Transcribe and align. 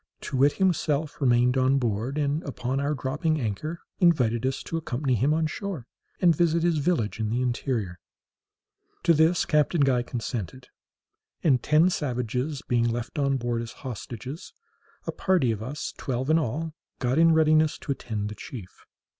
Too 0.19 0.37
wit 0.37 0.53
himself 0.53 1.21
remained 1.21 1.57
on 1.57 1.77
board, 1.77 2.17
and, 2.17 2.41
upon 2.41 2.79
our 2.79 2.95
dropping 2.95 3.39
anchor, 3.39 3.81
invited 3.99 4.47
us 4.47 4.63
to 4.63 4.75
accompany 4.77 5.13
him 5.13 5.31
on 5.31 5.45
shore, 5.45 5.85
and 6.19 6.35
visit 6.35 6.63
his 6.63 6.79
village 6.79 7.19
in 7.19 7.29
the 7.29 7.39
interior. 7.43 7.99
To 9.03 9.13
this 9.13 9.45
Captain 9.45 9.81
Guy 9.81 10.01
consented; 10.01 10.69
and 11.43 11.61
ten 11.61 11.91
savages 11.91 12.63
being 12.67 12.89
left 12.89 13.19
on 13.19 13.37
board 13.37 13.61
as 13.61 13.73
hostages, 13.85 14.53
a 15.05 15.11
party 15.11 15.51
of 15.51 15.61
us, 15.61 15.93
twelve 15.99 16.31
in 16.31 16.39
all, 16.39 16.73
got 16.97 17.19
in 17.19 17.31
readiness 17.35 17.77
to 17.77 17.91
attend 17.91 18.29
the 18.29 18.33
chief. 18.35 18.87